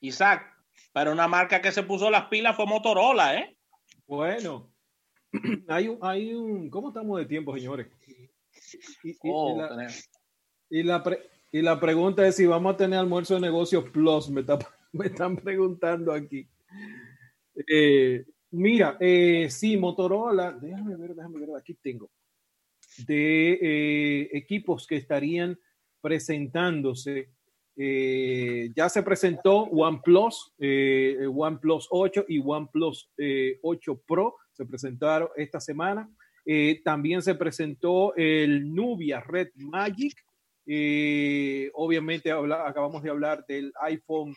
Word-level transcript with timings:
Isaac, 0.00 0.42
pero 0.92 1.12
una 1.12 1.28
marca 1.28 1.60
que 1.60 1.72
se 1.72 1.82
puso 1.82 2.10
las 2.10 2.26
pilas 2.26 2.56
fue 2.56 2.66
Motorola, 2.66 3.36
¿eh? 3.38 3.56
Bueno, 4.06 4.72
hay 5.68 5.88
un, 5.88 5.98
hay 6.02 6.34
un, 6.34 6.70
¿cómo 6.70 6.88
estamos 6.88 7.18
de 7.18 7.26
tiempo, 7.26 7.54
señores? 7.56 7.86
Y, 8.06 9.10
y- 9.10 9.10
y 9.10 9.16
Oh, 9.32 9.56
la, 9.58 9.88
y 10.70 10.82
la 10.82 11.02
pre- 11.02 11.28
y 11.52 11.62
la 11.62 11.78
pregunta 11.80 12.26
es 12.26 12.36
si 12.36 12.46
vamos 12.46 12.74
a 12.74 12.76
tener 12.76 12.98
almuerzo 12.98 13.34
de 13.34 13.40
negocios 13.40 13.84
plus, 13.90 14.30
me, 14.30 14.40
está- 14.42 14.58
me 14.92 15.06
están 15.06 15.36
preguntando 15.36 16.12
aquí. 16.12 16.48
Eh, 17.68 18.24
mira, 18.52 18.96
eh, 19.00 19.48
sí, 19.50 19.76
Motorola, 19.76 20.52
déjame 20.52 20.96
ver, 20.96 21.14
déjame 21.14 21.40
ver, 21.40 21.50
aquí 21.58 21.74
tengo, 21.74 22.10
de 23.06 23.52
eh, 23.60 24.28
equipos 24.32 24.86
que 24.86 24.96
estarían 24.96 25.58
presentándose. 26.00 27.30
Eh, 27.82 28.68
ya 28.76 28.90
se 28.90 29.02
presentó 29.02 29.60
OnePlus, 29.62 30.52
eh, 30.58 31.16
OnePlus 31.34 31.86
8 31.90 32.26
y 32.28 32.38
OnePlus 32.44 33.10
eh, 33.16 33.58
8 33.62 34.02
Pro, 34.06 34.36
se 34.52 34.66
presentaron 34.66 35.30
esta 35.34 35.60
semana. 35.60 36.06
Eh, 36.44 36.82
también 36.84 37.22
se 37.22 37.34
presentó 37.36 38.14
el 38.16 38.74
Nubia 38.74 39.20
Red 39.20 39.48
Magic. 39.54 40.12
Eh, 40.66 41.70
obviamente 41.72 42.30
acabamos 42.30 43.02
de 43.02 43.08
hablar 43.10 43.46
del 43.48 43.72
iPhone, 43.80 44.34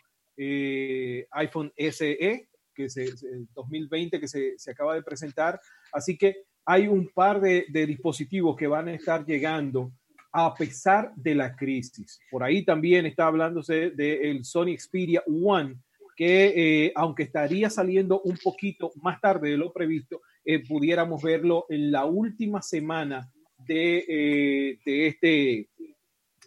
iPhone 1.31 1.73
SE, 1.75 2.47
que 2.73 2.89
se, 2.89 3.17
se- 3.17 3.27
el 3.27 3.47
2020 3.53 4.21
que 4.21 4.27
se, 4.29 4.57
se 4.57 4.71
acaba 4.71 4.95
de 4.95 5.03
presentar. 5.03 5.59
Así 5.91 6.17
que 6.17 6.43
hay 6.65 6.87
un 6.87 7.09
par 7.09 7.41
de 7.41 7.85
dispositivos 7.85 8.55
que 8.55 8.67
van 8.67 8.87
a 8.87 8.93
estar 8.93 9.25
llegando 9.25 9.91
a 10.33 10.53
pesar 10.55 11.13
de 11.15 11.35
la 11.35 11.55
crisis. 11.55 12.19
Por 12.31 12.43
ahí 12.43 12.65
también 12.65 13.05
está 13.05 13.27
hablándose 13.27 13.91
del 13.91 14.43
Sony 14.43 14.75
Xperia 14.77 15.23
One, 15.27 15.77
que 16.15 16.53
eh, 16.85 16.91
aunque 16.95 17.23
estaría 17.23 17.69
saliendo 17.69 18.19
un 18.21 18.37
poquito 18.43 18.91
más 19.01 19.21
tarde 19.21 19.51
de 19.51 19.57
lo 19.57 19.71
previsto, 19.71 20.21
eh, 20.43 20.59
pudiéramos 20.67 21.21
verlo 21.21 21.67
en 21.69 21.91
la 21.91 22.05
última 22.05 22.63
semana 22.63 23.31
de, 23.59 24.05
eh, 24.07 24.79
de, 24.83 25.07
este, 25.07 25.69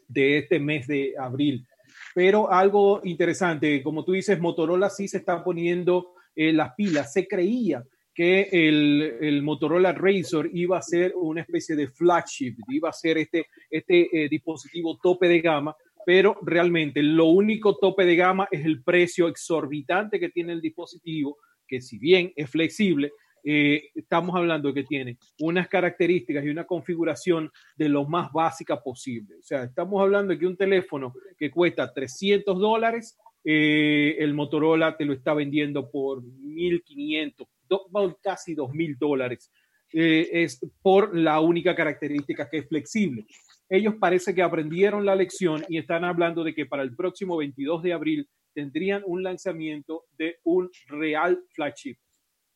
de 0.08 0.38
este 0.38 0.58
mes 0.58 0.88
de 0.88 1.14
abril. 1.16 1.64
Pero 2.12 2.50
algo 2.50 3.00
interesante, 3.04 3.82
como 3.84 4.04
tú 4.04 4.12
dices, 4.12 4.40
Motorola 4.40 4.90
sí 4.90 5.06
se 5.06 5.18
está 5.18 5.44
poniendo 5.44 6.14
las 6.34 6.74
pilas. 6.74 7.12
Se 7.12 7.26
creía 7.26 7.82
que 8.16 8.48
el, 8.50 9.18
el 9.20 9.42
Motorola 9.42 9.92
Razr 9.92 10.48
iba 10.54 10.78
a 10.78 10.82
ser 10.82 11.12
una 11.16 11.42
especie 11.42 11.76
de 11.76 11.86
flagship, 11.86 12.56
iba 12.68 12.88
a 12.88 12.92
ser 12.94 13.18
este, 13.18 13.44
este 13.70 14.24
eh, 14.24 14.28
dispositivo 14.30 14.98
tope 15.02 15.28
de 15.28 15.42
gama, 15.42 15.76
pero 16.06 16.38
realmente 16.40 17.02
lo 17.02 17.26
único 17.26 17.76
tope 17.76 18.06
de 18.06 18.16
gama 18.16 18.48
es 18.50 18.64
el 18.64 18.82
precio 18.82 19.28
exorbitante 19.28 20.18
que 20.18 20.30
tiene 20.30 20.54
el 20.54 20.62
dispositivo, 20.62 21.36
que 21.68 21.82
si 21.82 21.98
bien 21.98 22.32
es 22.36 22.48
flexible, 22.48 23.12
eh, 23.44 23.90
estamos 23.94 24.34
hablando 24.34 24.68
de 24.68 24.74
que 24.80 24.88
tiene 24.88 25.18
unas 25.40 25.68
características 25.68 26.42
y 26.42 26.48
una 26.48 26.64
configuración 26.64 27.52
de 27.76 27.90
lo 27.90 28.06
más 28.06 28.32
básica 28.32 28.82
posible. 28.82 29.36
O 29.40 29.42
sea, 29.42 29.64
estamos 29.64 30.00
hablando 30.00 30.32
de 30.32 30.38
que 30.38 30.46
un 30.46 30.56
teléfono 30.56 31.12
que 31.36 31.50
cuesta 31.50 31.92
300 31.92 32.58
dólares, 32.58 33.18
eh, 33.44 34.16
el 34.20 34.32
Motorola 34.32 34.96
te 34.96 35.04
lo 35.04 35.12
está 35.12 35.34
vendiendo 35.34 35.90
por 35.90 36.22
1.500, 36.22 37.46
do- 37.68 38.18
casi 38.22 38.54
2.000 38.54 38.96
dólares. 38.98 39.50
Eh, 39.92 40.28
es 40.32 40.58
por 40.82 41.16
la 41.16 41.40
única 41.40 41.74
característica 41.74 42.48
que 42.50 42.58
es 42.58 42.68
flexible. 42.68 43.24
Ellos 43.68 43.94
parece 44.00 44.34
que 44.34 44.42
aprendieron 44.42 45.04
la 45.06 45.14
lección 45.14 45.64
y 45.68 45.78
están 45.78 46.04
hablando 46.04 46.42
de 46.44 46.54
que 46.54 46.66
para 46.66 46.82
el 46.82 46.94
próximo 46.94 47.36
22 47.36 47.82
de 47.82 47.92
abril 47.92 48.28
tendrían 48.54 49.02
un 49.06 49.22
lanzamiento 49.22 50.04
de 50.18 50.36
un 50.44 50.70
real 50.88 51.40
flagship. 51.54 51.96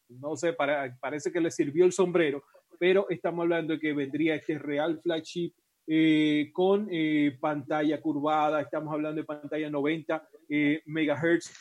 No 0.08 0.36
sé, 0.36 0.52
para- 0.54 0.96
parece 1.00 1.30
que 1.30 1.40
le 1.40 1.50
sirvió 1.50 1.84
el 1.84 1.92
sombrero, 1.92 2.42
pero 2.78 3.06
estamos 3.10 3.42
hablando 3.42 3.74
de 3.74 3.80
que 3.80 3.92
vendría 3.92 4.34
este 4.34 4.58
real 4.58 5.00
flagship 5.02 5.52
eh, 5.86 6.50
con 6.52 6.88
eh, 6.90 7.36
pantalla 7.40 8.00
curvada, 8.00 8.60
estamos 8.60 8.92
hablando 8.92 9.20
de 9.20 9.26
pantalla 9.26 9.68
90 9.70 10.28
eh, 10.48 10.82
megahertz, 10.86 11.52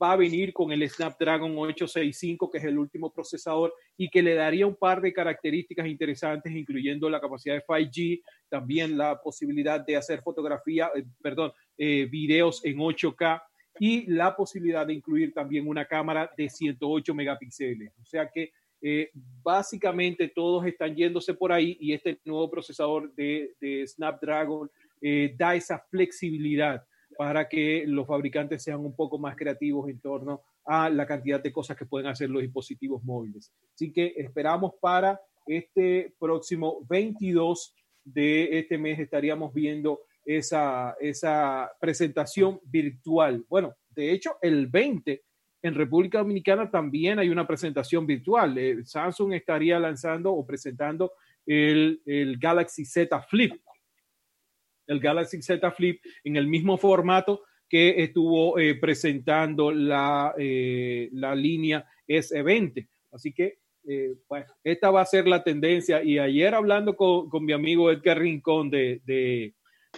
va 0.00 0.12
a 0.12 0.16
venir 0.16 0.52
con 0.52 0.70
el 0.72 0.88
Snapdragon 0.88 1.52
865, 1.56 2.50
que 2.50 2.58
es 2.58 2.64
el 2.64 2.78
último 2.78 3.12
procesador, 3.12 3.74
y 3.96 4.08
que 4.08 4.22
le 4.22 4.34
daría 4.34 4.66
un 4.66 4.76
par 4.76 5.00
de 5.00 5.12
características 5.12 5.86
interesantes, 5.86 6.54
incluyendo 6.54 7.10
la 7.10 7.20
capacidad 7.20 7.54
de 7.54 7.64
5G, 7.64 8.22
también 8.48 8.96
la 8.96 9.20
posibilidad 9.20 9.84
de 9.84 9.96
hacer 9.96 10.22
fotografía, 10.22 10.90
eh, 10.94 11.04
perdón, 11.20 11.52
eh, 11.76 12.06
videos 12.10 12.64
en 12.64 12.78
8K 12.78 13.42
y 13.80 14.06
la 14.10 14.34
posibilidad 14.34 14.86
de 14.86 14.94
incluir 14.94 15.32
también 15.32 15.68
una 15.68 15.84
cámara 15.84 16.30
de 16.36 16.48
108 16.48 17.14
megapíxeles. 17.14 17.92
O 18.00 18.04
sea 18.04 18.28
que 18.28 18.52
eh, 18.80 19.10
básicamente 19.42 20.28
todos 20.28 20.64
están 20.66 20.94
yéndose 20.94 21.34
por 21.34 21.52
ahí 21.52 21.76
y 21.80 21.92
este 21.92 22.18
nuevo 22.24 22.50
procesador 22.50 23.12
de, 23.14 23.54
Snapdragon 23.86 24.70
da 25.36 25.54
esa 25.54 25.78
flexibilidad 25.90 26.84
para 27.18 27.48
que 27.48 27.82
los 27.84 28.06
fabricantes 28.06 28.62
sean 28.62 28.78
un 28.78 28.94
poco 28.94 29.18
más 29.18 29.34
creativos 29.34 29.90
en 29.90 29.98
torno 29.98 30.40
a 30.64 30.88
la 30.88 31.04
cantidad 31.04 31.42
de 31.42 31.50
cosas 31.50 31.76
que 31.76 31.84
pueden 31.84 32.06
hacer 32.06 32.30
los 32.30 32.42
dispositivos 32.42 33.02
móviles. 33.02 33.52
Así 33.74 33.92
que 33.92 34.14
esperamos 34.16 34.74
para 34.80 35.20
este 35.44 36.14
próximo 36.16 36.86
22 36.88 37.74
de 38.04 38.60
este 38.60 38.78
mes 38.78 39.00
estaríamos 39.00 39.52
viendo 39.52 40.02
esa, 40.24 40.94
esa 41.00 41.68
presentación 41.80 42.60
virtual. 42.62 43.44
Bueno, 43.48 43.74
de 43.90 44.12
hecho, 44.12 44.36
el 44.40 44.68
20 44.68 45.20
en 45.62 45.74
República 45.74 46.18
Dominicana 46.18 46.70
también 46.70 47.18
hay 47.18 47.30
una 47.30 47.48
presentación 47.48 48.06
virtual. 48.06 48.56
Eh, 48.58 48.84
Samsung 48.84 49.32
estaría 49.32 49.80
lanzando 49.80 50.32
o 50.32 50.46
presentando 50.46 51.10
el, 51.44 52.00
el 52.06 52.38
Galaxy 52.38 52.84
Z 52.84 53.20
Flip. 53.22 53.60
El 54.88 54.98
Galaxy 54.98 55.40
Z 55.40 55.70
Flip 55.70 56.02
en 56.24 56.36
el 56.36 56.48
mismo 56.48 56.76
formato 56.76 57.42
que 57.68 58.02
estuvo 58.02 58.58
eh, 58.58 58.74
presentando 58.76 59.70
la, 59.70 60.34
eh, 60.38 61.08
la 61.12 61.34
línea 61.34 61.86
S20. 62.08 62.88
Así 63.12 63.32
que, 63.32 63.58
eh, 63.86 64.14
bueno, 64.28 64.46
esta 64.64 64.90
va 64.90 65.02
a 65.02 65.06
ser 65.06 65.28
la 65.28 65.44
tendencia. 65.44 66.02
Y 66.02 66.18
ayer 66.18 66.54
hablando 66.54 66.96
con, 66.96 67.28
con 67.28 67.44
mi 67.44 67.52
amigo 67.52 67.90
Edgar 67.90 68.18
Rincón 68.18 68.70
de, 68.70 69.02
de, 69.04 69.54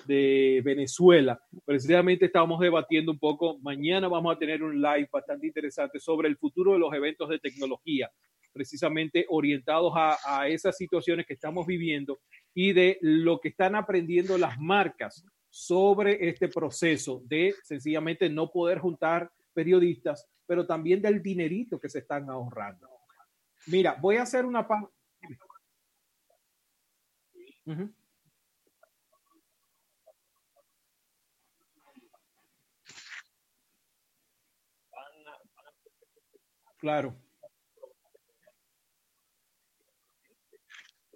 de 0.06 0.60
Venezuela, 0.64 1.40
precisamente 1.64 2.26
estábamos 2.26 2.60
debatiendo 2.60 3.12
un 3.12 3.18
poco. 3.18 3.58
Mañana 3.60 4.08
vamos 4.08 4.34
a 4.34 4.38
tener 4.38 4.62
un 4.62 4.80
live 4.80 5.08
bastante 5.12 5.46
interesante 5.46 6.00
sobre 6.00 6.28
el 6.28 6.36
futuro 6.36 6.72
de 6.72 6.80
los 6.80 6.92
eventos 6.92 7.28
de 7.28 7.38
tecnología, 7.38 8.10
precisamente 8.52 9.26
orientados 9.28 9.92
a, 9.96 10.48
esas 10.48 10.76
situaciones 10.76 11.26
que 11.26 11.34
estamos 11.34 11.66
viviendo 11.66 12.20
y 12.54 12.72
de 12.72 12.98
lo 13.00 13.40
que 13.40 13.48
están 13.48 13.74
aprendiendo 13.74 14.38
las 14.38 14.58
marcas 14.58 15.24
sobre 15.48 16.28
este 16.28 16.48
proceso 16.48 17.22
de 17.24 17.54
sencillamente 17.62 18.28
no 18.28 18.50
poder 18.50 18.78
juntar 18.78 19.30
periodistas, 19.52 20.26
pero 20.46 20.66
también 20.66 21.02
del 21.02 21.22
dinerito 21.22 21.78
que 21.78 21.88
se 21.88 22.00
están 22.00 22.28
ahorrando. 22.30 22.88
Mira, 23.66 23.96
voy 24.00 24.16
a 24.16 24.22
hacer 24.22 24.44
una 24.44 24.66
pausa. 24.66 24.90
Claro. 36.78 37.14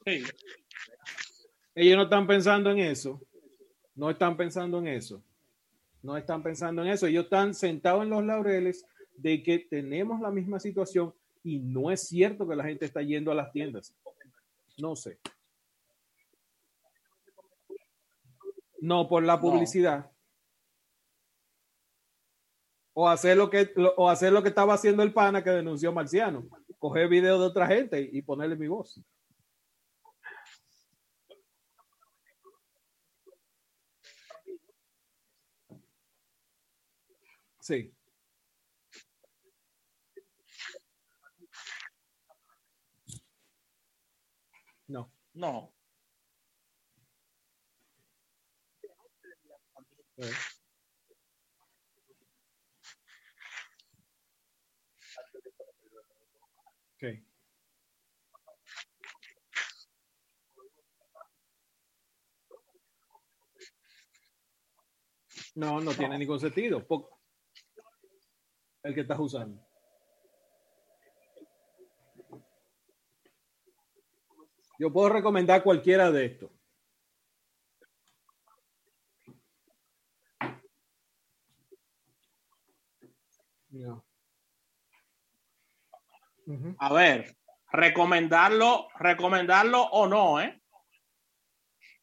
Sí. 0.07 0.23
Ellos 1.75 1.97
no 1.97 2.03
están 2.05 2.27
pensando 2.27 2.71
en 2.71 2.79
eso. 2.79 3.21
No 3.95 4.11
están 4.11 4.37
pensando 4.37 4.79
en 4.79 4.89
eso. 4.89 5.23
No 6.03 6.17
están 6.17 6.43
pensando 6.43 6.83
en 6.83 6.89
eso. 6.89 7.07
Ellos 7.07 7.25
están 7.25 7.55
sentados 7.55 8.03
en 8.03 8.11
los 8.11 8.25
laureles 8.25 8.85
de 9.17 9.43
que 9.43 9.61
tenemos 9.61 10.21
la 10.21 10.31
misma 10.31 10.61
situación 10.61 11.15
y 11.43 11.59
no 11.61 11.91
es 11.91 12.09
cierto 12.09 12.47
que 12.49 12.57
la 12.57 12.65
gente 12.65 12.85
está 12.85 13.03
yendo 13.03 13.31
a 13.31 13.35
las 13.35 13.53
tiendas. 13.53 13.95
No 14.79 14.97
sé. 14.97 15.19
No, 18.81 19.09
por 19.09 19.23
la 19.23 19.41
publicidad. 19.41 20.11
O 22.93 23.09
hacer 23.09 23.37
lo 23.37 23.49
que 23.51 23.73
lo- 23.77 23.95
o 23.97 24.09
hacer 24.09 24.33
lo 24.33 24.43
que 24.43 24.51
estaba 24.51 24.75
haciendo 24.75 25.03
el 25.03 25.13
pana 25.13 25.43
que 25.43 25.51
denunció 25.51 25.93
Marciano. 25.93 26.47
Coger 26.79 27.09
videos 27.09 27.41
de 27.41 27.47
otra 27.47 27.67
gente 27.67 28.09
y 28.13 28.21
ponerle 28.23 28.57
mi 28.57 28.69
voz. 28.69 29.01
Sí. 37.65 37.91
No. 44.87 45.11
No. 45.33 45.73
Okay. 56.97 57.25
No, 65.55 65.81
no, 65.81 65.81
no, 65.81 65.95
tiene 65.95 66.19
ningún 66.19 66.39
sentido. 66.39 66.87
Po 66.87 67.24
el 68.85 68.95
que 68.95 69.01
estás 69.01 69.19
usando. 69.19 69.61
Yo 74.79 74.93
puedo 74.93 75.09
recomendar 75.09 75.63
cualquiera 75.63 76.11
de 76.11 76.27
estos. 76.27 76.51
A 86.79 86.93
ver, 86.93 87.37
recomendarlo, 87.73 88.89
recomendarlo 88.99 89.83
o 89.83 90.07
no, 90.07 90.41
¿eh? 90.41 90.61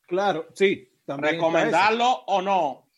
Claro, 0.08 0.48
sí. 0.54 0.92
recomendarlo 1.06 2.24
o 2.26 2.42
no. 2.42 2.91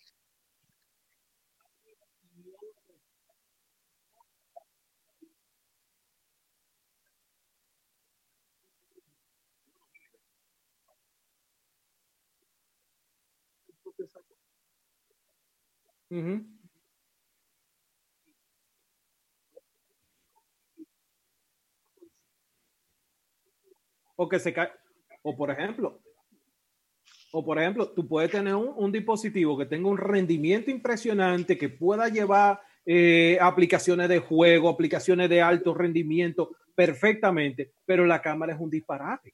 O 24.16 24.30
que 24.30 24.40
se 24.40 24.54
cae. 24.54 24.69
O 25.24 25.36
por 25.36 25.50
ejemplo, 25.50 26.01
o 27.31 27.44
por 27.44 27.57
ejemplo, 27.57 27.90
tú 27.90 28.07
puedes 28.07 28.30
tener 28.30 28.54
un, 28.54 28.92
dispositivo 28.92 29.57
que 29.57 29.66
tenga 29.66 29.90
un 29.90 29.98
rendimiento 29.98 30.69
impresionante, 30.69 31.57
que 31.57 31.69
pueda 31.69 32.07
llevar 32.07 32.62
eh, 32.86 33.40
aplicaciones 33.42 34.07
de 34.07 34.19
juego, 34.19 34.69
aplicaciones 34.69 35.30
de 35.30 35.42
alto 35.42 35.74
rendimiento 35.74 36.51
perfectamente, 36.75 37.72
pero 37.86 38.06
la 38.06 38.22
cámara 38.22 38.54
es 38.54 38.60
un 38.60 38.69
disparate. 38.69 39.34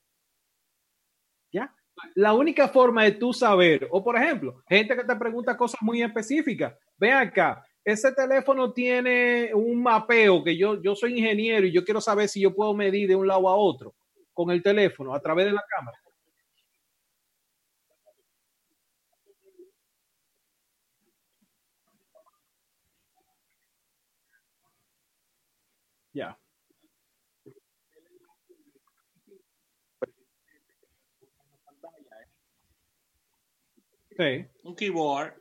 La 2.14 2.34
única 2.34 2.68
forma 2.68 3.04
de 3.04 3.12
tú 3.12 3.32
saber, 3.32 3.88
o 3.90 4.02
por 4.02 4.16
ejemplo, 4.16 4.62
gente 4.68 4.96
que 4.96 5.04
te 5.04 5.16
pregunta 5.16 5.56
cosas 5.56 5.80
muy 5.82 6.02
específicas, 6.02 6.74
ve 6.98 7.12
acá, 7.12 7.64
ese 7.84 8.12
teléfono 8.12 8.72
tiene 8.72 9.50
un 9.54 9.82
mapeo 9.82 10.44
que 10.44 10.56
yo, 10.56 10.80
yo 10.82 10.94
soy 10.94 11.18
ingeniero 11.18 11.66
y 11.66 11.72
yo 11.72 11.84
quiero 11.84 12.00
saber 12.00 12.28
si 12.28 12.40
yo 12.40 12.54
puedo 12.54 12.74
medir 12.74 13.08
de 13.08 13.16
un 13.16 13.26
lado 13.26 13.48
a 13.48 13.56
otro 13.56 13.94
con 14.32 14.50
el 14.50 14.62
teléfono 14.62 15.14
a 15.14 15.20
través 15.20 15.46
de 15.46 15.52
la 15.52 15.64
cámara. 15.68 15.98
Ya. 26.14 26.38
Sí. 34.20 34.44
Un 34.64 34.76
keyboard. 34.76 35.32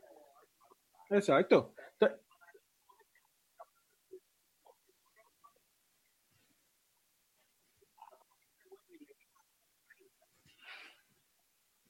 Exacto. 1.09 1.73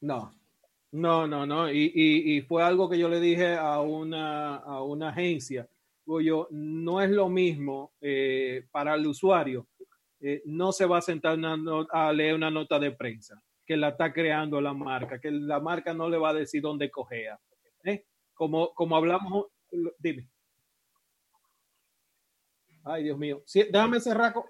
No, 0.02 0.34
no, 0.92 1.28
no, 1.28 1.46
no. 1.46 1.72
Y, 1.72 1.92
y, 1.94 2.42
fue 2.42 2.64
algo 2.64 2.90
que 2.90 2.98
yo 2.98 3.08
le 3.08 3.20
dije 3.20 3.56
a 3.56 3.82
una, 3.82 4.56
a 4.56 4.82
una 4.82 5.10
agencia. 5.10 5.70
Yo, 6.08 6.48
no 6.50 7.02
es 7.04 7.12
lo 7.12 7.30
mismo 7.30 7.94
eh, 8.02 8.66
para 8.72 8.96
el 8.96 9.06
usuario. 9.06 9.68
Eh, 10.20 10.42
no 10.46 10.72
se 10.72 10.88
va 10.88 10.98
a 10.98 11.02
sentar 11.02 11.38
a 11.92 12.14
leer 12.14 12.34
una 12.34 12.50
nota 12.50 12.80
de 12.80 12.92
prensa 12.92 13.40
que 13.70 13.78
la 13.78 13.90
está 13.90 14.12
creando 14.12 14.60
la 14.60 14.74
marca, 14.74 15.22
que 15.22 15.30
la 15.30 15.60
marca 15.60 15.94
no 15.94 16.10
le 16.10 16.18
va 16.18 16.30
a 16.30 16.34
decir 16.34 16.60
dónde 16.60 16.90
cogea. 16.90 17.40
¿eh? 17.84 18.04
Como, 18.34 18.74
como 18.74 18.96
hablamos, 18.96 19.46
dime. 20.00 20.28
Ay, 22.84 23.04
Dios 23.04 23.20
mío. 23.20 23.44
déjame 23.54 24.00
cerrar 24.00 24.34
con, 24.34 24.46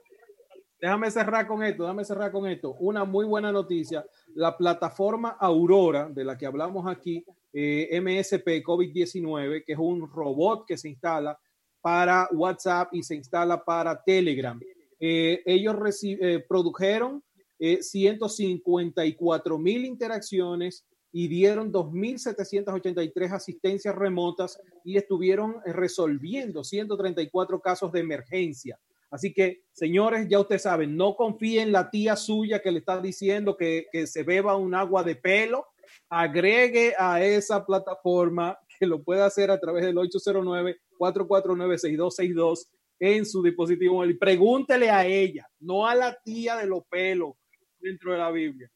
déjame 0.79 1.11
cerrar 1.11 1.47
con 1.47 1.61
esto, 1.63 1.83
déjame 1.83 2.05
cerrar 2.05 2.31
con 2.31 2.47
esto. 2.47 2.75
Una 2.79 3.03
muy 3.03 3.25
buena 3.25 3.51
noticia. 3.51 4.05
La 4.35 4.55
plataforma 4.55 5.31
Aurora, 5.31 6.07
de 6.07 6.23
la 6.23 6.37
que 6.37 6.45
hablamos 6.45 6.87
aquí, 6.87 7.25
eh, 7.51 7.99
MSP 8.01 8.63
COVID-19, 8.63 9.65
que 9.65 9.73
es 9.73 9.79
un 9.79 10.09
robot 10.09 10.65
que 10.65 10.77
se 10.77 10.87
instala 10.87 11.37
para 11.81 12.29
WhatsApp 12.31 12.93
y 12.93 13.03
se 13.03 13.15
instala 13.15 13.65
para 13.65 14.01
Telegram. 14.01 14.57
Eh, 14.97 15.43
ellos 15.45 15.75
eh, 16.03 16.41
produjeron 16.47 17.21
154 17.59 19.57
mil 19.57 19.85
interacciones 19.85 20.85
y 21.11 21.27
dieron 21.27 21.73
2.783 21.73 23.31
asistencias 23.31 23.95
remotas 23.95 24.59
y 24.83 24.97
estuvieron 24.97 25.55
resolviendo 25.65 26.63
134 26.63 27.59
casos 27.59 27.91
de 27.91 27.99
emergencia. 27.99 28.79
Así 29.11 29.33
que, 29.33 29.63
señores, 29.71 30.27
ya 30.29 30.39
ustedes 30.39 30.61
saben, 30.61 30.95
no 30.95 31.15
confíen 31.15 31.63
en 31.67 31.71
la 31.71 31.89
tía 31.89 32.15
suya 32.15 32.61
que 32.61 32.71
le 32.71 32.77
está 32.79 33.01
diciendo 33.01 33.57
que, 33.57 33.87
se 34.05 34.21
beba 34.23 34.55
un 34.55 34.75
agua 34.75 35.01
de 35.03 35.15
pelo. 35.15 35.65
Agregue 36.09 36.93
a 36.97 37.23
esa 37.23 37.65
plataforma 37.65 38.59
que 38.79 38.85
lo 38.85 39.01
puede 39.03 39.23
hacer 39.23 39.49
a 39.49 39.59
través 39.59 39.83
del 39.83 39.97
809-449-6262 39.97 42.67
en 42.99 43.25
su 43.25 43.41
dispositivo. 43.41 44.03
Pregúntele 44.19 44.91
a 44.91 45.07
ella, 45.07 45.49
no 45.59 45.87
a 45.87 45.95
la 45.95 46.15
tía 46.23 46.57
de 46.57 46.67
los 46.67 46.83
pelos 46.87 47.38
dentro 47.79 48.11
de 48.11 48.17
la 48.17 48.31
Biblia. 48.31 48.69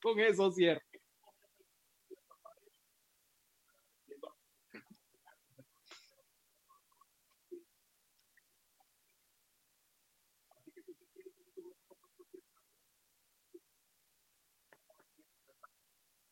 Con 0.00 0.20
eso 0.20 0.50
cierto. 0.52 0.86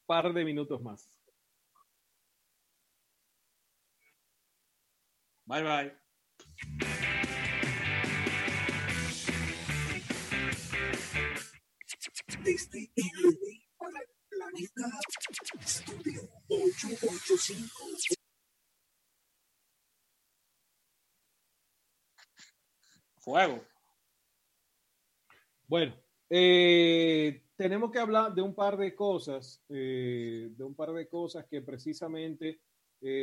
par 0.06 0.32
de 0.32 0.44
minutos 0.44 0.80
más. 0.82 1.08
Bye 5.46 5.62
bye. 5.62 7.04
Desde 12.44 12.90
el 12.94 13.38
para 13.78 14.00
el 14.00 14.08
planeta 14.28 15.00
Estudio 15.64 16.28
885. 16.48 17.72
Fuego. 23.16 23.64
Bueno, 25.66 25.94
eh, 26.28 27.42
tenemos 27.56 27.90
que 27.90 27.98
hablar 27.98 28.34
de 28.34 28.42
un 28.42 28.54
par 28.54 28.76
de 28.76 28.94
cosas, 28.94 29.64
eh, 29.70 30.50
de 30.54 30.64
un 30.64 30.74
par 30.74 30.92
de 30.92 31.08
cosas 31.08 31.46
que 31.46 31.62
precisamente 31.62 32.60
eh, 33.00 33.22